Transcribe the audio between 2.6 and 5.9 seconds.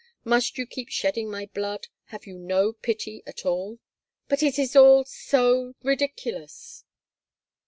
pity at all?" "But it is all so